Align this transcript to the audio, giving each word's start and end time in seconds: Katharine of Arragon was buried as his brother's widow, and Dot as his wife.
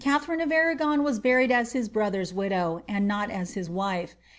Katharine 0.03 0.41
of 0.41 0.51
Arragon 0.51 1.03
was 1.03 1.19
buried 1.19 1.51
as 1.51 1.73
his 1.73 1.87
brother's 1.87 2.33
widow, 2.33 2.81
and 2.87 3.07
Dot 3.07 3.29
as 3.29 3.53
his 3.53 3.69
wife. 3.69 4.15